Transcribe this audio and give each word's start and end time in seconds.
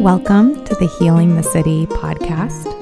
Welcome 0.00 0.64
to 0.64 0.76
the 0.76 0.86
Healing 0.86 1.34
the 1.34 1.42
City 1.42 1.84
podcast. 1.86 2.72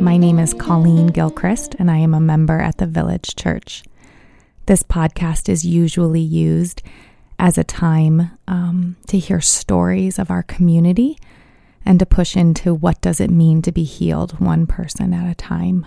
My 0.00 0.16
name 0.16 0.40
is 0.40 0.52
Colleen 0.52 1.06
Gilchrist, 1.06 1.76
and 1.78 1.88
I 1.88 1.98
am 1.98 2.12
a 2.12 2.18
member 2.18 2.60
at 2.60 2.78
the 2.78 2.88
Village 2.88 3.36
Church. 3.36 3.84
This 4.66 4.82
podcast 4.82 5.48
is 5.48 5.64
usually 5.64 6.20
used 6.20 6.82
as 7.38 7.56
a 7.56 7.62
time 7.62 8.32
um, 8.48 8.96
to 9.06 9.18
hear 9.18 9.40
stories 9.40 10.18
of 10.18 10.28
our 10.28 10.42
community 10.42 11.18
and 11.86 12.00
to 12.00 12.06
push 12.06 12.36
into 12.36 12.74
what 12.74 13.00
does 13.00 13.20
it 13.20 13.30
mean 13.30 13.62
to 13.62 13.70
be 13.70 13.84
healed 13.84 14.40
one 14.40 14.66
person 14.66 15.14
at 15.14 15.30
a 15.30 15.36
time. 15.36 15.86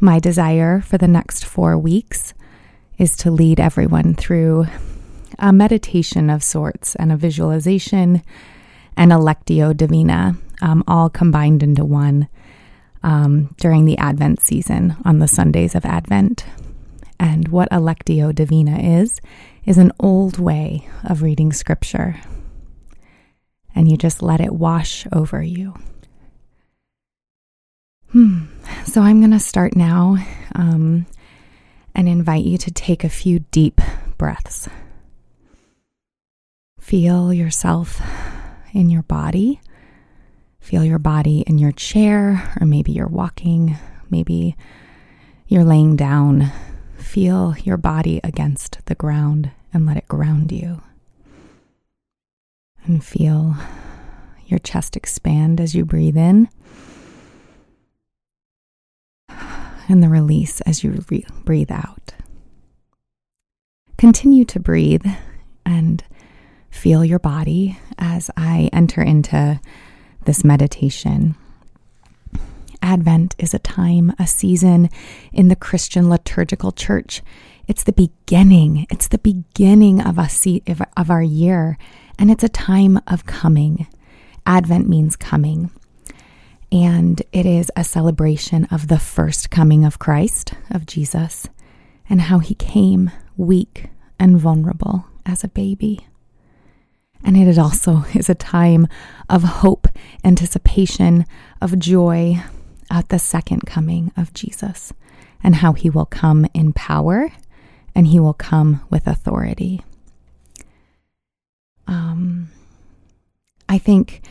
My 0.00 0.18
desire 0.18 0.80
for 0.80 0.96
the 0.96 1.06
next 1.06 1.44
four 1.44 1.76
weeks 1.76 2.32
is 2.96 3.14
to 3.18 3.30
lead 3.30 3.60
everyone 3.60 4.14
through 4.14 4.68
a 5.38 5.52
meditation 5.52 6.30
of 6.30 6.42
sorts 6.42 6.94
and 6.96 7.12
a 7.12 7.16
visualization 7.16 8.22
and 8.96 9.12
a 9.12 9.16
Lectio 9.16 9.76
Divina, 9.76 10.36
um, 10.60 10.82
all 10.88 11.08
combined 11.08 11.62
into 11.62 11.84
one 11.84 12.28
um, 13.02 13.54
during 13.58 13.84
the 13.84 13.96
Advent 13.98 14.40
season 14.40 14.96
on 15.04 15.20
the 15.20 15.28
Sundays 15.28 15.74
of 15.74 15.84
Advent. 15.84 16.44
And 17.20 17.48
what 17.48 17.68
a 17.70 17.78
Lectio 17.78 18.34
Divina 18.34 18.78
is, 18.78 19.20
is 19.64 19.78
an 19.78 19.92
old 20.00 20.38
way 20.38 20.88
of 21.04 21.22
reading 21.22 21.52
scripture. 21.52 22.16
And 23.74 23.88
you 23.88 23.96
just 23.96 24.22
let 24.22 24.40
it 24.40 24.52
wash 24.52 25.06
over 25.12 25.42
you. 25.42 25.74
Hmm. 28.10 28.46
So 28.86 29.02
I'm 29.02 29.20
going 29.20 29.32
to 29.32 29.38
start 29.38 29.76
now 29.76 30.16
um, 30.54 31.06
and 31.94 32.08
invite 32.08 32.44
you 32.44 32.58
to 32.58 32.70
take 32.70 33.04
a 33.04 33.08
few 33.08 33.40
deep 33.50 33.80
breaths. 34.16 34.68
Feel 36.88 37.34
yourself 37.34 38.00
in 38.72 38.88
your 38.88 39.02
body. 39.02 39.60
Feel 40.58 40.82
your 40.82 40.98
body 40.98 41.44
in 41.46 41.58
your 41.58 41.70
chair, 41.70 42.50
or 42.58 42.66
maybe 42.66 42.92
you're 42.92 43.06
walking, 43.06 43.76
maybe 44.08 44.56
you're 45.48 45.64
laying 45.64 45.96
down. 45.96 46.50
Feel 46.96 47.54
your 47.62 47.76
body 47.76 48.22
against 48.24 48.78
the 48.86 48.94
ground 48.94 49.50
and 49.70 49.84
let 49.84 49.98
it 49.98 50.08
ground 50.08 50.50
you. 50.50 50.80
And 52.86 53.04
feel 53.04 53.54
your 54.46 54.58
chest 54.58 54.96
expand 54.96 55.60
as 55.60 55.74
you 55.74 55.84
breathe 55.84 56.16
in 56.16 56.48
and 59.28 60.02
the 60.02 60.08
release 60.08 60.62
as 60.62 60.82
you 60.82 61.04
re- 61.10 61.26
breathe 61.44 61.70
out. 61.70 62.14
Continue 63.98 64.46
to 64.46 64.58
breathe 64.58 65.04
and 65.66 66.02
feel 66.78 67.04
your 67.04 67.18
body 67.18 67.76
as 67.98 68.30
I 68.36 68.70
enter 68.72 69.02
into 69.02 69.60
this 70.24 70.44
meditation. 70.44 71.34
Advent 72.80 73.34
is 73.36 73.52
a 73.52 73.58
time, 73.58 74.12
a 74.16 74.28
season 74.28 74.88
in 75.32 75.48
the 75.48 75.56
Christian 75.56 76.08
liturgical 76.08 76.70
church. 76.70 77.20
It's 77.66 77.82
the 77.82 77.92
beginning. 77.92 78.86
It's 78.90 79.08
the 79.08 79.18
beginning 79.18 80.00
of 80.00 80.18
se- 80.30 80.62
of 80.96 81.10
our 81.10 81.22
year, 81.22 81.76
and 82.16 82.30
it's 82.30 82.44
a 82.44 82.48
time 82.48 83.00
of 83.08 83.26
coming. 83.26 83.88
Advent 84.46 84.88
means 84.88 85.16
coming. 85.16 85.70
And 86.70 87.20
it 87.32 87.44
is 87.44 87.72
a 87.74 87.82
celebration 87.82 88.66
of 88.66 88.86
the 88.86 89.00
first 89.00 89.50
coming 89.50 89.84
of 89.84 89.98
Christ, 89.98 90.54
of 90.70 90.86
Jesus, 90.86 91.48
and 92.08 92.20
how 92.20 92.38
he 92.38 92.54
came 92.54 93.10
weak 93.36 93.86
and 94.20 94.38
vulnerable 94.38 95.06
as 95.26 95.42
a 95.42 95.48
baby. 95.48 96.06
And 97.24 97.36
it 97.36 97.58
also 97.58 98.04
is 98.14 98.28
a 98.28 98.34
time 98.34 98.88
of 99.28 99.42
hope, 99.42 99.88
anticipation, 100.24 101.24
of 101.60 101.78
joy 101.78 102.42
at 102.90 103.08
the 103.08 103.18
second 103.18 103.66
coming 103.66 104.12
of 104.16 104.32
Jesus 104.32 104.92
and 105.42 105.56
how 105.56 105.72
he 105.72 105.90
will 105.90 106.06
come 106.06 106.46
in 106.54 106.72
power 106.72 107.30
and 107.94 108.06
he 108.06 108.20
will 108.20 108.34
come 108.34 108.80
with 108.90 109.06
authority. 109.06 109.82
Um, 111.86 112.50
I 113.68 113.78
think 113.78 114.22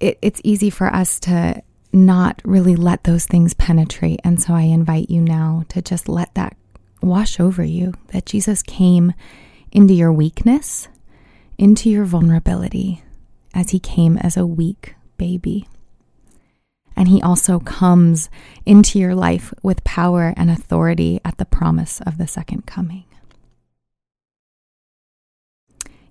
it, 0.00 0.18
it's 0.22 0.40
easy 0.44 0.70
for 0.70 0.86
us 0.86 1.20
to 1.20 1.62
not 1.92 2.40
really 2.44 2.76
let 2.76 3.04
those 3.04 3.26
things 3.26 3.52
penetrate. 3.54 4.20
And 4.22 4.40
so 4.40 4.54
I 4.54 4.62
invite 4.62 5.10
you 5.10 5.20
now 5.20 5.64
to 5.68 5.82
just 5.82 6.08
let 6.08 6.34
that 6.34 6.56
wash 7.02 7.40
over 7.40 7.64
you 7.64 7.94
that 8.08 8.26
Jesus 8.26 8.62
came 8.62 9.12
into 9.72 9.94
your 9.94 10.12
weakness 10.12 10.88
into 11.60 11.90
your 11.90 12.06
vulnerability 12.06 13.02
as 13.52 13.68
he 13.68 13.78
came 13.78 14.16
as 14.16 14.34
a 14.34 14.46
weak 14.46 14.94
baby. 15.18 15.68
And 16.96 17.06
he 17.06 17.20
also 17.20 17.60
comes 17.60 18.30
into 18.64 18.98
your 18.98 19.14
life 19.14 19.52
with 19.62 19.84
power 19.84 20.32
and 20.38 20.50
authority 20.50 21.20
at 21.22 21.36
the 21.36 21.44
promise 21.44 22.00
of 22.00 22.16
the 22.16 22.26
second 22.26 22.64
coming. 22.64 23.04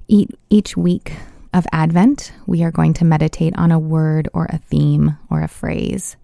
Each 0.08 0.78
week 0.78 1.14
of 1.52 1.66
Advent, 1.72 2.32
we 2.46 2.64
are 2.64 2.72
going 2.72 2.94
to 2.94 3.06
meditate 3.06 3.56
on 3.58 3.72
a 3.72 3.80
word 3.80 4.30
or 4.34 4.46
a 4.52 4.60
theme 4.60 5.18
or 5.32 5.42
a 5.42 5.48
phrase. 5.48 6.16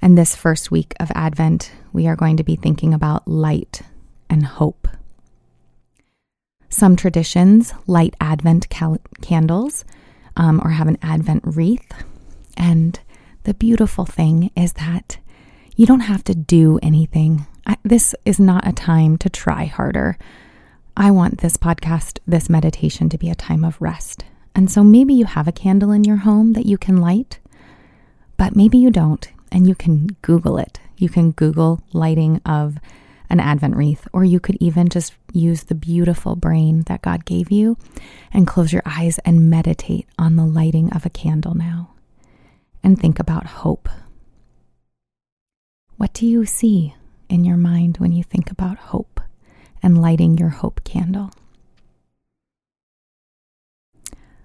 And 0.00 0.16
this 0.16 0.34
first 0.34 0.70
week 0.70 0.94
of 0.98 1.12
Advent, 1.14 1.72
we 1.92 2.06
are 2.06 2.16
going 2.16 2.38
to 2.38 2.44
be 2.44 2.56
thinking 2.56 2.94
about 2.94 3.28
light 3.28 3.82
and 4.30 4.46
hope. 4.46 4.88
Some 6.70 6.96
traditions 6.96 7.74
light 7.86 8.14
Advent 8.20 8.68
cal- 8.70 8.98
candles 9.20 9.84
um, 10.36 10.60
or 10.64 10.70
have 10.70 10.88
an 10.88 10.98
Advent 11.02 11.42
wreath. 11.44 11.92
And 12.56 12.98
the 13.42 13.54
beautiful 13.54 14.06
thing 14.06 14.50
is 14.56 14.74
that 14.74 15.18
you 15.76 15.86
don't 15.86 16.00
have 16.00 16.24
to 16.24 16.34
do 16.34 16.78
anything. 16.82 17.46
I, 17.66 17.76
this 17.82 18.14
is 18.24 18.38
not 18.38 18.66
a 18.66 18.72
time 18.72 19.18
to 19.18 19.28
try 19.28 19.64
harder. 19.64 20.16
I 20.96 21.10
want 21.10 21.38
this 21.38 21.56
podcast, 21.56 22.18
this 22.26 22.48
meditation 22.48 23.08
to 23.08 23.18
be 23.18 23.30
a 23.30 23.34
time 23.34 23.64
of 23.64 23.80
rest. 23.80 24.24
And 24.54 24.70
so 24.70 24.84
maybe 24.84 25.14
you 25.14 25.24
have 25.24 25.48
a 25.48 25.52
candle 25.52 25.92
in 25.92 26.04
your 26.04 26.18
home 26.18 26.52
that 26.52 26.66
you 26.66 26.76
can 26.76 26.96
light, 26.96 27.38
but 28.36 28.56
maybe 28.56 28.78
you 28.78 28.90
don't, 28.90 29.28
and 29.50 29.66
you 29.66 29.74
can 29.74 30.08
Google 30.22 30.58
it. 30.58 30.80
You 30.96 31.08
can 31.08 31.30
Google 31.30 31.82
lighting 31.92 32.40
of 32.44 32.78
an 33.30 33.40
Advent 33.40 33.76
wreath, 33.76 34.06
or 34.12 34.24
you 34.24 34.40
could 34.40 34.56
even 34.60 34.88
just 34.88 35.14
use 35.32 35.64
the 35.64 35.74
beautiful 35.74 36.36
brain 36.36 36.82
that 36.82 37.02
God 37.02 37.24
gave 37.24 37.50
you 37.50 37.78
and 38.32 38.46
close 38.46 38.72
your 38.72 38.82
eyes 38.84 39.18
and 39.20 39.48
meditate 39.48 40.08
on 40.18 40.36
the 40.36 40.44
lighting 40.44 40.92
of 40.92 41.06
a 41.06 41.10
candle 41.10 41.54
now 41.54 41.94
and 42.82 42.98
think 42.98 43.18
about 43.18 43.46
hope. 43.46 43.88
What 45.96 46.12
do 46.12 46.26
you 46.26 46.44
see 46.44 46.94
in 47.28 47.44
your 47.44 47.56
mind 47.56 47.98
when 47.98 48.12
you 48.12 48.24
think 48.24 48.50
about 48.50 48.78
hope 48.78 49.20
and 49.82 50.00
lighting 50.00 50.36
your 50.36 50.48
hope 50.48 50.82
candle? 50.82 51.30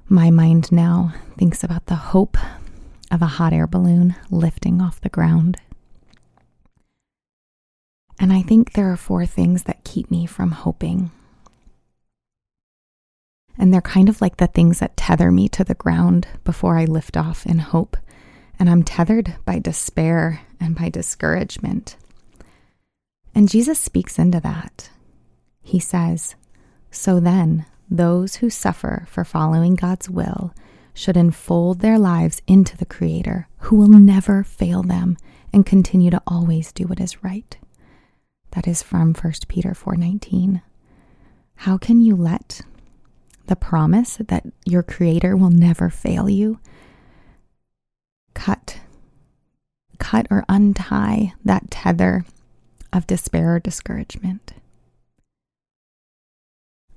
My 0.07 0.29
mind 0.29 0.71
now 0.71 1.13
thinks 1.37 1.63
about 1.63 1.87
the 1.87 1.95
hope 1.95 2.37
of 3.09 3.21
a 3.21 3.25
hot 3.25 3.53
air 3.53 3.65
balloon 3.65 4.15
lifting 4.29 4.81
off 4.81 5.01
the 5.01 5.09
ground 5.09 5.57
and 8.19 8.31
I 8.31 8.41
think 8.41 8.73
there 8.73 8.91
are 8.91 8.97
four 8.97 9.25
things 9.25 9.63
that 9.63 9.83
keep 9.83 10.09
me 10.09 10.25
from 10.25 10.51
hoping. 10.51 11.11
And 13.57 13.73
they're 13.73 13.81
kind 13.81 14.09
of 14.09 14.21
like 14.21 14.37
the 14.37 14.47
things 14.47 14.79
that 14.79 14.97
tether 14.97 15.31
me 15.31 15.47
to 15.49 15.63
the 15.63 15.75
ground 15.75 16.27
before 16.43 16.77
I 16.77 16.85
lift 16.85 17.17
off 17.17 17.45
in 17.45 17.59
hope. 17.59 17.97
And 18.57 18.69
I'm 18.69 18.83
tethered 18.83 19.35
by 19.45 19.59
despair 19.59 20.41
and 20.59 20.75
by 20.75 20.89
discouragement. 20.89 21.97
And 23.33 23.49
Jesus 23.49 23.79
speaks 23.79 24.17
into 24.17 24.39
that. 24.41 24.89
He 25.61 25.79
says, 25.79 26.35
So 26.91 27.19
then, 27.19 27.65
those 27.89 28.35
who 28.35 28.49
suffer 28.49 29.05
for 29.09 29.25
following 29.25 29.75
God's 29.75 30.09
will 30.09 30.53
should 30.93 31.17
enfold 31.17 31.79
their 31.79 31.99
lives 31.99 32.41
into 32.47 32.77
the 32.77 32.85
Creator, 32.85 33.47
who 33.59 33.75
will 33.75 33.89
never 33.89 34.43
fail 34.43 34.83
them 34.83 35.17
and 35.51 35.65
continue 35.65 36.09
to 36.11 36.21
always 36.25 36.71
do 36.71 36.85
what 36.85 37.01
is 37.01 37.23
right. 37.23 37.57
That 38.55 38.67
is 38.67 38.81
from 38.81 39.13
1 39.13 39.33
Peter 39.49 39.73
4:19. 39.73 40.61
How 41.55 41.77
can 41.77 41.99
you 41.99 42.15
let 42.15 42.61
the 43.47 43.55
promise 43.55 44.17
that 44.27 44.45
your 44.65 44.81
creator 44.81 45.35
will 45.35 45.49
never 45.51 45.89
fail 45.89 46.29
you 46.29 46.59
cut 48.33 48.79
cut 49.99 50.27
or 50.29 50.45
untie 50.47 51.33
that 51.43 51.69
tether 51.69 52.25
of 52.93 53.05
despair 53.07 53.55
or 53.55 53.59
discouragement? 53.59 54.53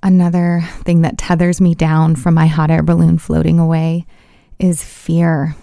Another 0.01 0.63
thing 0.85 1.03
that 1.03 1.19
tethers 1.19 1.61
me 1.61 1.75
down 1.75 2.15
from 2.15 2.35
my 2.35 2.47
hot 2.47 2.71
air 2.71 2.85
balloon 2.85 3.19
floating 3.19 3.59
away 3.59 4.07
is 4.61 4.85
fear. 4.85 5.57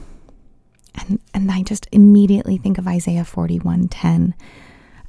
And 0.95 1.19
and 1.33 1.49
I 1.49 1.63
just 1.63 1.87
immediately 1.93 2.57
think 2.57 2.77
of 2.77 2.85
Isaiah 2.85 3.23
41:10 3.23 4.33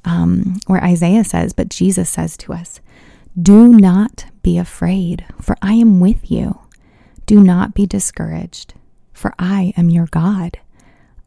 um, 0.05 0.59
where 0.67 0.83
Isaiah 0.83 1.23
says, 1.23 1.53
but 1.53 1.69
Jesus 1.69 2.09
says 2.09 2.37
to 2.37 2.53
us, 2.53 2.79
Do 3.39 3.67
not 3.67 4.25
be 4.41 4.57
afraid, 4.57 5.25
for 5.41 5.55
I 5.61 5.73
am 5.73 5.99
with 5.99 6.31
you. 6.31 6.59
Do 7.25 7.43
not 7.43 7.73
be 7.73 7.85
discouraged, 7.85 8.73
for 9.13 9.33
I 9.37 9.73
am 9.75 9.89
your 9.89 10.07
God. 10.07 10.59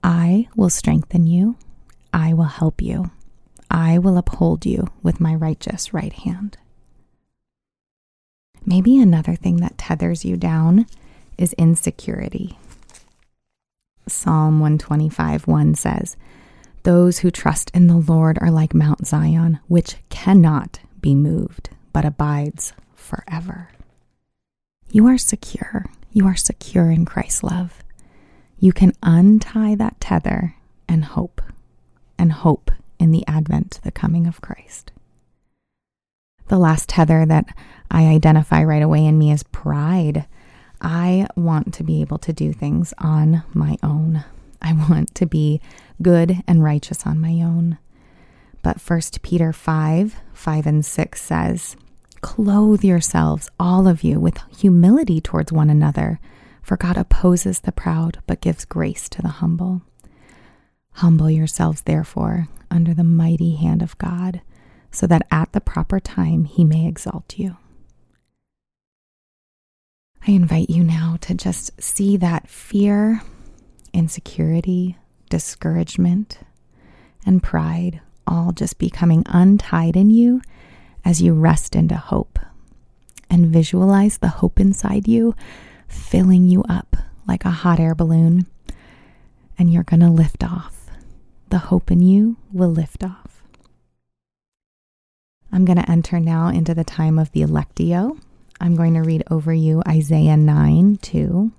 I 0.03 0.49
will 0.57 0.71
strengthen 0.71 1.27
you, 1.27 1.57
I 2.13 2.33
will 2.33 2.45
help 2.45 2.81
you, 2.81 3.11
I 3.71 3.99
will 3.99 4.17
uphold 4.17 4.65
you 4.65 4.87
with 5.03 5.21
my 5.21 5.35
righteous 5.35 5.93
right 5.93 6.13
hand. 6.13 6.57
Maybe 8.65 8.99
another 8.99 9.35
thing 9.35 9.57
that 9.57 9.79
tethers 9.79 10.25
you 10.25 10.37
down 10.37 10.87
is 11.37 11.53
insecurity. 11.55 12.59
Psalm 14.07 14.61
125 14.61 15.47
1 15.47 15.75
says, 15.75 16.17
Those 16.83 17.19
who 17.19 17.31
trust 17.31 17.71
in 17.75 17.89
the 17.89 17.99
Lord 17.99 18.39
are 18.41 18.51
like 18.51 18.73
Mount 18.75 19.07
Zion, 19.07 19.59
which 19.69 19.97
cannot 20.09 20.81
be 21.01 21.15
moved, 21.15 21.71
but 21.93 22.05
abides 22.05 22.73
forever. 22.95 23.69
You 24.91 25.07
are 25.07 25.19
secure. 25.19 25.87
You 26.13 26.27
are 26.27 26.37
secure 26.37 26.91
in 26.91 27.05
Christ's 27.05 27.43
love. 27.43 27.85
You 28.59 28.73
can 28.73 28.95
untie 29.03 29.75
that 29.75 30.01
tether 30.01 30.57
and 30.89 31.05
hope, 31.05 31.41
and 32.19 32.33
hope 32.33 32.71
in 32.99 33.11
the 33.11 33.27
advent, 33.27 33.81
the 33.83 33.93
coming 33.93 34.27
of 34.27 34.41
Christ. 34.41 34.91
The 36.49 36.59
last 36.59 36.89
tether 36.89 37.25
that 37.27 37.47
I 37.91 38.07
identify 38.09 38.65
right 38.65 38.83
away 38.83 39.07
in 39.07 39.19
me 39.19 39.31
is 39.31 39.43
pride. 39.45 40.27
I 40.81 41.27
want 41.37 41.75
to 41.75 41.85
be 41.85 42.01
able 42.01 42.19
to 42.19 42.33
do 42.33 42.53
things 42.53 42.93
on 42.99 43.45
my 43.55 43.77
own. 43.83 44.25
I 44.63 44.73
want 44.73 45.15
to 45.17 45.27
be 45.27 45.61
good 46.03 46.43
and 46.47 46.63
righteous 46.63 47.07
on 47.07 47.21
my 47.21 47.43
own. 47.43 47.79
But 48.63 48.81
1 48.81 49.01
Peter 49.23 49.53
5 49.53 50.17
5 50.33 50.67
and 50.67 50.85
6 50.85 51.23
says, 51.23 51.77
Clothe 52.21 52.85
yourselves, 52.85 53.49
all 53.59 53.89
of 53.89 54.03
you, 54.03 54.21
with 54.21 54.39
humility 54.59 55.21
towards 55.21 55.53
one 55.53 55.71
another, 55.71 56.21
for 56.63 56.77
God 56.77 56.97
opposes 56.97 57.61
the 57.61 57.73
proud, 57.73 58.23
but 58.27 58.43
gives 58.43 58.65
grace 58.65 59.09
to 59.11 59.23
the 59.23 59.29
humble. 59.29 59.83
Humble 60.95 61.31
yourselves, 61.31 61.83
therefore, 61.83 62.49
under 62.71 62.93
the 62.93 63.05
mighty 63.05 63.57
hand 63.57 63.81
of 63.83 63.97
God, 63.97 64.43
so 64.91 65.07
that 65.07 65.27
at 65.31 65.53
the 65.53 65.61
proper 65.61 65.99
time 65.99 66.45
he 66.45 66.65
may 66.65 66.87
exalt 66.87 67.39
you. 67.39 67.57
I 70.27 70.33
invite 70.33 70.69
you 70.69 70.85
now 70.85 71.17
to 71.23 71.35
just 71.35 71.81
see 71.83 72.17
that 72.19 72.49
fear, 72.49 73.23
insecurity, 73.93 74.97
discouragement, 75.29 76.41
and 77.27 77.43
pride 77.43 78.01
all 78.27 78.53
just 78.53 78.79
becoming 78.79 79.23
untied 79.27 79.97
in 79.97 80.11
you 80.11 80.41
as 81.05 81.21
you 81.21 81.35
rest 81.35 81.75
into 81.75 81.97
hope 81.97 82.39
and 83.29 83.47
visualize 83.47 84.19
the 84.19 84.29
hope 84.29 84.61
inside 84.61 85.09
you 85.09 85.35
filling 85.89 86.45
you 86.45 86.63
up 86.69 86.97
like 87.27 87.45
a 87.45 87.51
hot 87.51 87.81
air 87.81 87.95
balloon. 87.95 88.47
And 89.59 89.73
you're 89.73 89.85
going 89.85 90.01
to 90.01 90.11
lift 90.11 90.43
off. 90.43 90.89
The 91.51 91.59
hope 91.59 91.91
in 91.91 92.01
you 92.01 92.37
will 92.53 92.71
lift 92.71 93.05
off. 93.05 93.43
I'm 95.53 95.65
going 95.65 95.79
to 95.79 95.91
enter 95.91 96.21
now 96.21 96.49
into 96.49 96.75
the 96.75 96.85
time 96.85 97.19
of 97.19 97.33
the 97.33 97.43
Lectio. 97.43 98.19
I'm 98.61 98.77
going 98.77 98.95
to 98.95 99.01
read 99.01 99.25
over 99.31 99.53
you 99.53 99.83
Isaiah 99.87 100.37
9 100.37 100.99
2. 100.99 101.53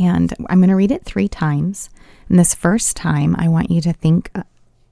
And 0.00 0.32
I'm 0.48 0.60
going 0.60 0.70
to 0.70 0.76
read 0.76 0.90
it 0.90 1.04
three 1.04 1.28
times. 1.28 1.90
And 2.28 2.38
this 2.38 2.54
first 2.54 2.96
time, 2.96 3.36
I 3.38 3.48
want 3.48 3.70
you 3.70 3.82
to 3.82 3.92
think 3.92 4.30
uh, 4.34 4.44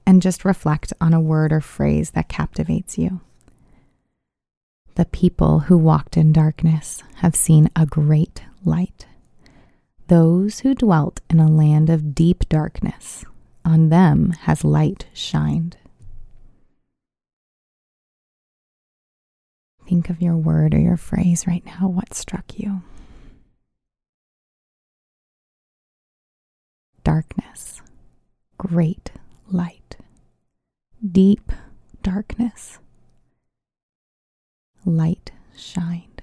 and 0.05 0.21
just 0.21 0.45
reflect 0.45 0.93
on 1.01 1.13
a 1.13 1.19
word 1.21 1.51
or 1.51 1.61
phrase 1.61 2.11
that 2.11 2.29
captivates 2.29 2.97
you. 2.97 3.19
The 4.95 5.05
people 5.05 5.61
who 5.61 5.77
walked 5.77 6.15
in 6.15 6.31
darkness 6.31 7.01
have 7.17 7.35
seen 7.35 7.69
a 7.75 7.87
great 7.87 8.43
light. 8.63 9.07
Those 10.07 10.59
who 10.59 10.75
dwelt 10.75 11.21
in 11.29 11.39
a 11.39 11.49
land 11.49 11.89
of 11.89 12.13
deep 12.13 12.47
darkness, 12.49 13.25
on 13.65 13.89
them 13.89 14.31
has 14.41 14.63
light 14.63 15.07
shined. 15.13 15.77
Think 19.87 20.09
of 20.09 20.21
your 20.21 20.35
word 20.35 20.75
or 20.75 20.79
your 20.79 20.97
phrase 20.97 21.47
right 21.47 21.65
now. 21.65 21.87
What 21.87 22.13
struck 22.13 22.59
you? 22.59 22.83
Darkness, 27.09 27.81
great 28.59 29.11
light, 29.47 29.97
deep 31.03 31.51
darkness, 32.03 32.77
light 34.85 35.31
shined. 35.57 36.21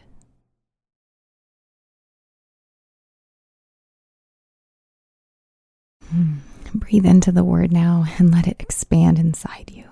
Hmm. 6.09 6.35
Breathe 6.73 7.05
into 7.05 7.33
the 7.33 7.43
word 7.43 7.73
now 7.73 8.05
and 8.21 8.31
let 8.31 8.47
it 8.47 8.61
expand 8.61 9.19
inside 9.19 9.73
you. 9.75 9.87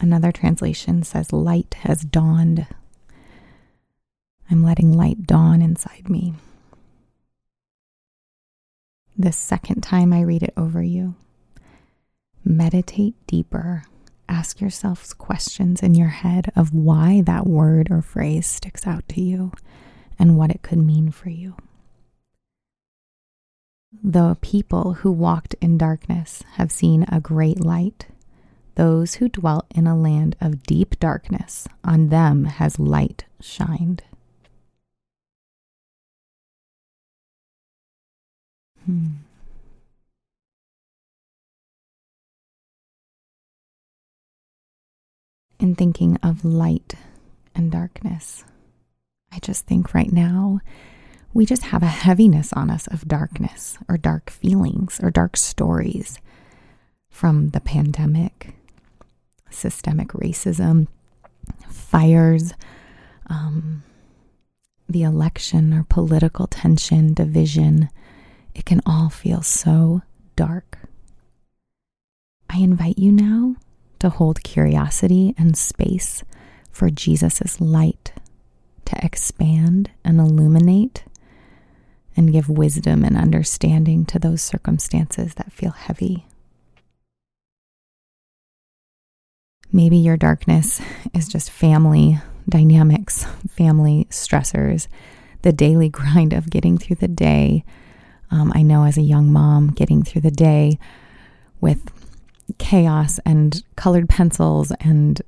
Another 0.00 0.32
translation 0.32 1.04
says, 1.04 1.32
Light 1.32 1.74
has 1.82 2.02
dawned. 2.02 2.66
I'm 4.50 4.64
letting 4.64 4.92
light 4.92 5.28
dawn 5.28 5.62
inside 5.62 6.10
me 6.10 6.34
the 9.16 9.32
second 9.32 9.82
time 9.82 10.12
I 10.12 10.22
read 10.22 10.42
it 10.42 10.54
over 10.56 10.82
you. 10.82 11.14
Meditate 12.44 13.14
deeper. 13.26 13.84
Ask 14.28 14.60
yourselves 14.60 15.12
questions 15.12 15.82
in 15.82 15.94
your 15.94 16.08
head 16.08 16.50
of 16.56 16.72
why 16.72 17.22
that 17.22 17.46
word 17.46 17.88
or 17.90 18.02
phrase 18.02 18.46
sticks 18.46 18.86
out 18.86 19.06
to 19.10 19.20
you 19.20 19.52
and 20.18 20.36
what 20.36 20.50
it 20.50 20.62
could 20.62 20.78
mean 20.78 21.10
for 21.10 21.28
you. 21.28 21.54
The 24.02 24.36
people 24.40 24.94
who 24.94 25.12
walked 25.12 25.54
in 25.60 25.76
darkness 25.76 26.42
have 26.52 26.72
seen 26.72 27.04
a 27.08 27.20
great 27.20 27.60
light. 27.60 28.06
Those 28.74 29.14
who 29.14 29.28
dwelt 29.28 29.66
in 29.74 29.86
a 29.86 29.96
land 29.96 30.34
of 30.40 30.62
deep 30.62 30.98
darkness, 30.98 31.68
on 31.84 32.08
them 32.08 32.46
has 32.46 32.78
light 32.78 33.26
shined. 33.40 34.02
In 45.58 45.74
thinking 45.76 46.18
of 46.22 46.44
light 46.44 46.94
and 47.54 47.70
darkness, 47.70 48.44
I 49.32 49.38
just 49.38 49.66
think 49.66 49.94
right 49.94 50.12
now 50.12 50.60
we 51.32 51.46
just 51.46 51.62
have 51.62 51.82
a 51.82 51.86
heaviness 51.86 52.52
on 52.52 52.68
us 52.68 52.86
of 52.88 53.08
darkness 53.08 53.78
or 53.88 53.96
dark 53.96 54.28
feelings 54.28 55.00
or 55.02 55.10
dark 55.10 55.36
stories 55.36 56.18
from 57.08 57.50
the 57.50 57.60
pandemic, 57.60 58.54
systemic 59.50 60.08
racism, 60.08 60.88
fires, 61.68 62.52
um, 63.28 63.82
the 64.88 65.02
election 65.02 65.72
or 65.72 65.84
political 65.84 66.46
tension, 66.46 67.14
division, 67.14 67.88
it 68.54 68.64
can 68.64 68.80
all 68.86 69.08
feel 69.08 69.42
so 69.42 70.02
dark. 70.36 70.78
I 72.50 72.58
invite 72.58 72.98
you 72.98 73.12
now 73.12 73.56
to 73.98 74.10
hold 74.10 74.42
curiosity 74.42 75.34
and 75.38 75.56
space 75.56 76.22
for 76.70 76.90
Jesus' 76.90 77.60
light 77.60 78.12
to 78.84 79.04
expand 79.04 79.90
and 80.04 80.20
illuminate 80.20 81.04
and 82.16 82.32
give 82.32 82.48
wisdom 82.48 83.04
and 83.04 83.16
understanding 83.16 84.04
to 84.06 84.18
those 84.18 84.42
circumstances 84.42 85.34
that 85.34 85.52
feel 85.52 85.70
heavy. 85.70 86.26
Maybe 89.70 89.96
your 89.96 90.18
darkness 90.18 90.82
is 91.14 91.28
just 91.28 91.50
family 91.50 92.20
dynamics, 92.46 93.24
family 93.48 94.06
stressors, 94.10 94.88
the 95.40 95.52
daily 95.52 95.88
grind 95.90 96.34
of 96.34 96.50
getting 96.50 96.76
through 96.76 96.96
the 96.96 97.08
day 97.08 97.64
um, 98.32 98.50
I 98.54 98.62
know 98.62 98.84
as 98.84 98.96
a 98.96 99.02
young 99.02 99.30
mom, 99.30 99.68
getting 99.68 100.02
through 100.02 100.22
the 100.22 100.30
day 100.30 100.78
with 101.60 101.92
chaos 102.58 103.20
and 103.26 103.62
colored 103.76 104.08
pencils 104.08 104.72
and 104.80 105.20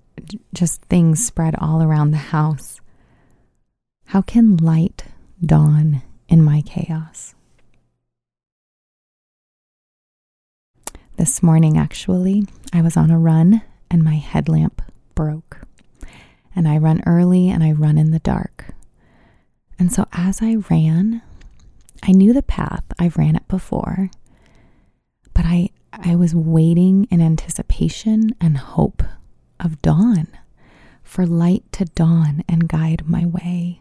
just 0.55 0.83
things 0.87 1.25
spread 1.25 1.55
all 1.59 1.83
around 1.83 2.11
the 2.11 2.17
house. 2.17 2.81
How 4.07 4.23
can 4.23 4.57
light 4.57 5.05
dawn 5.45 6.03
in 6.29 6.43
my 6.43 6.63
chaos? 6.63 7.35
This 11.17 11.43
morning, 11.43 11.77
actually, 11.77 12.45
I 12.73 12.81
was 12.81 12.97
on 12.97 13.11
a 13.11 13.19
run 13.19 13.63
and 13.91 14.03
my 14.03 14.17
headlamp 14.17 14.81
broke. 15.15 15.61
And 16.57 16.67
I 16.67 16.79
run 16.79 17.03
early 17.05 17.51
and 17.51 17.63
I 17.63 17.73
run 17.73 17.99
in 17.99 18.13
the 18.13 18.19
dark. 18.21 18.75
And 19.79 19.93
so 19.93 20.07
as 20.13 20.41
I 20.41 20.57
ran, 20.71 21.21
I 22.07 22.13
knew 22.13 22.33
the 22.33 22.43
path, 22.43 22.85
I've 22.99 23.17
ran 23.17 23.35
it 23.35 23.49
before, 23.49 24.11
but 25.33 25.45
I, 25.47 25.71
I 25.93 26.15
was 26.17 26.35
waiting 26.35 27.09
in 27.11 27.21
anticipation 27.21 28.35
and 28.41 28.59
hope 28.59 29.03
of 29.59 29.81
dawn, 29.81 30.29
for 31.03 31.27
light 31.27 31.65
to 31.73 31.85
dawn 31.87 32.45
and 32.49 32.69
guide 32.69 33.05
my 33.07 33.25
way. 33.25 33.81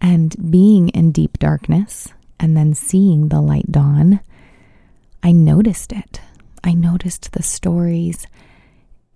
And 0.00 0.50
being 0.50 0.88
in 0.90 1.12
deep 1.12 1.38
darkness 1.38 2.08
and 2.38 2.56
then 2.56 2.72
seeing 2.74 3.28
the 3.28 3.40
light 3.40 3.70
dawn, 3.70 4.20
I 5.22 5.32
noticed 5.32 5.92
it. 5.92 6.20
I 6.64 6.72
noticed 6.72 7.32
the 7.32 7.42
stories 7.42 8.26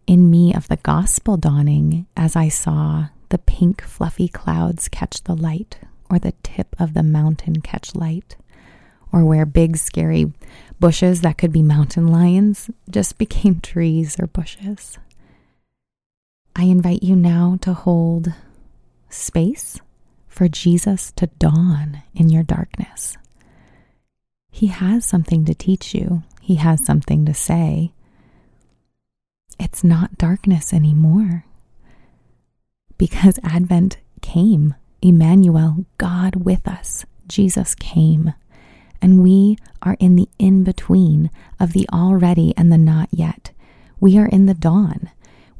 in 0.06 0.30
me 0.30 0.52
of 0.54 0.68
the 0.68 0.76
gospel 0.76 1.36
dawning 1.38 2.06
as 2.16 2.36
I 2.36 2.48
saw 2.48 3.06
the 3.30 3.38
pink, 3.38 3.82
fluffy 3.82 4.28
clouds 4.28 4.88
catch 4.88 5.22
the 5.24 5.34
light, 5.34 5.78
or 6.14 6.18
the 6.18 6.32
tip 6.42 6.76
of 6.78 6.94
the 6.94 7.02
mountain 7.02 7.60
catch 7.60 7.94
light, 7.94 8.36
or 9.12 9.24
where 9.24 9.46
big, 9.46 9.76
scary 9.76 10.32
bushes 10.78 11.20
that 11.20 11.38
could 11.38 11.52
be 11.52 11.62
mountain 11.62 12.06
lions 12.08 12.70
just 12.88 13.18
became 13.18 13.60
trees 13.60 14.16
or 14.18 14.26
bushes. 14.26 14.98
I 16.56 16.64
invite 16.64 17.02
you 17.02 17.16
now 17.16 17.58
to 17.62 17.72
hold 17.72 18.32
space 19.08 19.80
for 20.28 20.48
Jesus 20.48 21.12
to 21.12 21.26
dawn 21.38 22.02
in 22.14 22.30
your 22.30 22.42
darkness. 22.42 23.16
He 24.50 24.68
has 24.68 25.04
something 25.04 25.44
to 25.46 25.54
teach 25.54 25.94
you, 25.94 26.22
He 26.40 26.56
has 26.56 26.84
something 26.84 27.26
to 27.26 27.34
say. 27.34 27.92
It's 29.58 29.82
not 29.84 30.18
darkness 30.18 30.72
anymore 30.72 31.44
because 32.98 33.38
Advent 33.42 33.98
came. 34.20 34.74
Emmanuel, 35.04 35.84
God 35.98 36.36
with 36.36 36.66
us, 36.66 37.04
Jesus 37.28 37.74
came. 37.74 38.32
And 39.02 39.22
we 39.22 39.58
are 39.82 39.98
in 40.00 40.16
the 40.16 40.28
in 40.38 40.64
between 40.64 41.30
of 41.60 41.74
the 41.74 41.86
already 41.92 42.54
and 42.56 42.72
the 42.72 42.78
not 42.78 43.10
yet. 43.12 43.50
We 44.00 44.18
are 44.18 44.26
in 44.26 44.46
the 44.46 44.54
dawn. 44.54 45.10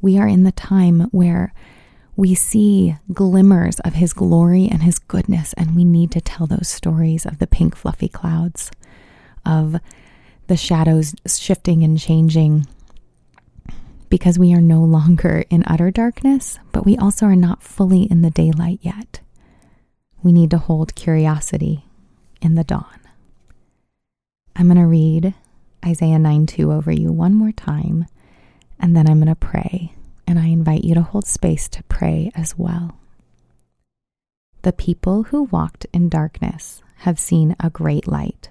We 0.01 0.17
are 0.17 0.27
in 0.27 0.43
the 0.43 0.51
time 0.51 1.01
where 1.11 1.53
we 2.15 2.33
see 2.33 2.95
glimmers 3.13 3.79
of 3.81 3.93
his 3.93 4.13
glory 4.13 4.67
and 4.67 4.81
his 4.81 4.97
goodness, 4.97 5.53
and 5.53 5.75
we 5.75 5.83
need 5.83 6.11
to 6.11 6.21
tell 6.21 6.47
those 6.47 6.67
stories 6.67 7.25
of 7.25 7.37
the 7.39 7.47
pink, 7.47 7.75
fluffy 7.75 8.07
clouds, 8.07 8.71
of 9.45 9.75
the 10.47 10.57
shadows 10.57 11.13
shifting 11.27 11.83
and 11.83 11.99
changing, 11.99 12.65
because 14.09 14.39
we 14.39 14.53
are 14.53 14.61
no 14.61 14.81
longer 14.81 15.43
in 15.49 15.63
utter 15.67 15.91
darkness, 15.91 16.57
but 16.71 16.85
we 16.85 16.97
also 16.97 17.25
are 17.25 17.35
not 17.35 17.61
fully 17.61 18.03
in 18.03 18.21
the 18.21 18.31
daylight 18.31 18.79
yet. 18.81 19.19
We 20.25 20.33
need 20.33 20.49
to 20.49 20.57
hold 20.57 20.95
curiosity 20.95 21.85
in 22.41 22.55
the 22.55 22.63
dawn. 22.63 22.99
I'm 24.55 24.65
going 24.65 24.79
to 24.79 24.87
read 24.87 25.35
Isaiah 25.85 26.17
9 26.17 26.47
2 26.47 26.71
over 26.71 26.91
you 26.91 27.11
one 27.11 27.35
more 27.35 27.51
time, 27.51 28.07
and 28.79 28.97
then 28.97 29.07
I'm 29.07 29.19
going 29.19 29.27
to 29.27 29.35
pray. 29.35 29.93
And 30.25 30.39
I 30.39 30.47
invite 30.47 30.83
you 30.83 30.95
to 30.95 31.03
hold 31.03 31.27
space 31.27 31.69
to 31.69 31.83
pray 31.83 32.31
as 32.33 32.57
well. 32.57 32.97
The 34.63 34.73
people 34.73 35.25
who 35.25 35.43
walked 35.43 35.85
in 35.93 36.09
darkness 36.09 36.81
have 37.01 37.19
seen 37.19 37.55
a 37.59 37.69
great 37.69 38.07
light. 38.07 38.49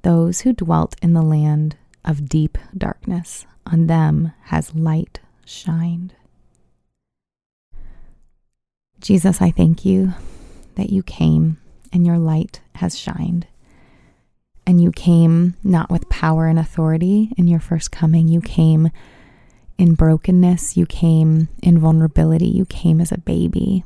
Those 0.00 0.40
who 0.40 0.54
dwelt 0.54 0.96
in 1.02 1.12
the 1.12 1.20
land 1.20 1.76
of 2.02 2.30
deep 2.30 2.56
darkness 2.74 3.44
on 3.66 3.88
them 3.88 4.32
has 4.44 4.74
light 4.74 5.20
shined. 5.44 6.14
Jesus, 9.02 9.42
I 9.42 9.50
thank 9.50 9.84
you 9.84 10.14
that 10.76 10.90
you 10.90 11.02
came 11.02 11.58
and 11.92 12.06
your 12.06 12.18
light 12.18 12.60
has 12.76 12.98
shined. 12.98 13.46
And 14.66 14.80
you 14.80 14.92
came 14.92 15.54
not 15.64 15.90
with 15.90 16.08
power 16.08 16.46
and 16.46 16.58
authority 16.58 17.32
in 17.36 17.48
your 17.48 17.60
first 17.60 17.90
coming. 17.90 18.28
You 18.28 18.40
came 18.40 18.90
in 19.76 19.94
brokenness. 19.94 20.76
You 20.76 20.86
came 20.86 21.48
in 21.62 21.78
vulnerability. 21.78 22.46
You 22.46 22.64
came 22.64 23.00
as 23.00 23.10
a 23.10 23.18
baby. 23.18 23.84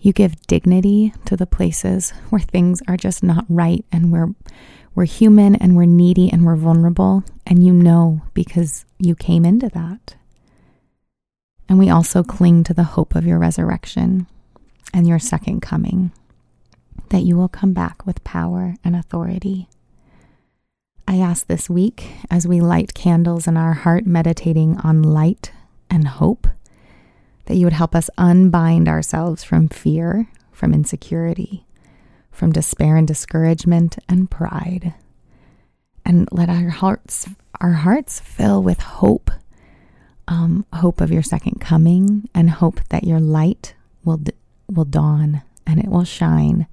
You 0.00 0.12
give 0.12 0.42
dignity 0.48 1.12
to 1.26 1.36
the 1.36 1.46
places 1.46 2.12
where 2.30 2.40
things 2.40 2.82
are 2.88 2.96
just 2.96 3.22
not 3.22 3.44
right 3.48 3.84
and 3.92 4.10
where 4.10 4.34
we're 4.94 5.04
human 5.04 5.54
and 5.54 5.76
we're 5.76 5.84
needy 5.84 6.30
and 6.30 6.44
we're 6.44 6.56
vulnerable, 6.56 7.24
and 7.46 7.64
you 7.64 7.72
know 7.72 8.22
because 8.34 8.84
you 8.98 9.14
came 9.14 9.44
into 9.44 9.68
that. 9.70 10.16
And 11.68 11.78
we 11.78 11.88
also 11.88 12.22
cling 12.22 12.64
to 12.64 12.74
the 12.74 12.82
hope 12.82 13.14
of 13.14 13.26
your 13.26 13.38
resurrection 13.38 14.26
and 14.92 15.06
your 15.06 15.18
second 15.18 15.62
coming, 15.62 16.12
that 17.10 17.22
you 17.22 17.36
will 17.36 17.48
come 17.48 17.72
back 17.72 18.04
with 18.04 18.24
power 18.24 18.76
and 18.84 18.94
authority. 18.94 19.68
I 21.08 21.16
ask 21.16 21.46
this 21.46 21.68
week 21.68 22.12
as 22.30 22.46
we 22.46 22.60
light 22.60 22.94
candles 22.94 23.46
in 23.46 23.56
our 23.56 23.74
heart, 23.74 24.06
meditating 24.06 24.78
on 24.78 25.02
light 25.02 25.52
and 25.90 26.06
hope, 26.08 26.46
that 27.46 27.56
you 27.56 27.66
would 27.66 27.72
help 27.72 27.94
us 27.94 28.10
unbind 28.16 28.88
ourselves 28.88 29.42
from 29.42 29.68
fear, 29.68 30.28
from 30.52 30.72
insecurity, 30.72 31.66
from 32.30 32.52
despair 32.52 32.96
and 32.96 33.06
discouragement 33.06 33.98
and 34.08 34.30
pride. 34.30 34.94
And 36.04 36.28
let 36.32 36.48
our 36.48 36.70
hearts 36.70 37.28
our 37.60 37.72
hearts 37.72 38.18
fill 38.18 38.62
with 38.62 38.80
hope. 38.80 39.30
Um, 40.32 40.64
hope 40.72 41.02
of 41.02 41.12
your 41.12 41.22
second 41.22 41.60
coming 41.60 42.26
and 42.34 42.48
hope 42.48 42.80
that 42.88 43.04
your 43.04 43.20
light 43.20 43.74
will 44.02 44.18
will 44.66 44.86
dawn 44.86 45.42
and 45.66 45.78
it 45.78 45.88
will 45.88 46.04
shine. 46.04 46.66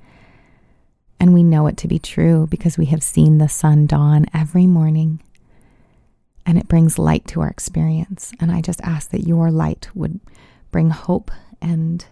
And 1.20 1.34
we 1.34 1.44
know 1.44 1.68
it 1.68 1.76
to 1.78 1.88
be 1.90 2.00
true 2.00 2.48
because 2.50 2.78
we 2.78 2.86
have 2.86 3.04
seen 3.04 3.38
the 3.38 3.50
sun 3.50 3.86
dawn 3.86 4.28
every 4.34 4.66
morning 4.66 5.22
and 6.46 6.58
it 6.58 6.70
brings 6.70 6.98
light 6.98 7.28
to 7.28 7.42
our 7.42 7.50
experience. 7.50 8.32
And 8.40 8.50
I 8.50 8.62
just 8.62 8.80
ask 8.80 9.10
that 9.10 9.28
your 9.28 9.52
light 9.52 9.90
would 9.94 10.22
bring 10.72 10.90
hope 10.92 11.30
and 11.62 12.06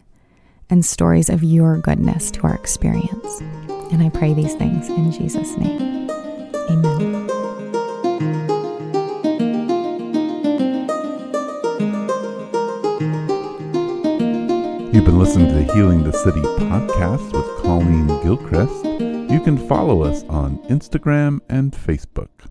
and 0.69 0.83
stories 0.83 1.29
of 1.29 1.45
your 1.45 1.77
goodness 1.77 2.29
to 2.31 2.41
our 2.41 2.55
experience. 2.55 3.39
And 3.93 4.03
I 4.03 4.09
pray 4.09 4.33
these 4.33 4.55
things 4.55 4.89
in 4.89 5.13
Jesus' 5.13 5.55
name. 5.55 6.11
Amen. 6.69 7.36
You've 14.97 15.05
been 15.05 15.19
listening 15.19 15.49
to 15.49 15.53
the 15.53 15.73
Healing 15.75 16.03
the 16.03 16.11
City 16.11 16.41
podcast 16.41 17.31
with 17.31 17.61
Colleen 17.61 18.07
Gilchrist. 18.23 18.83
You 19.31 19.39
can 19.39 19.55
follow 19.55 20.01
us 20.01 20.23
on 20.23 20.57
Instagram 20.69 21.39
and 21.49 21.71
Facebook. 21.71 22.47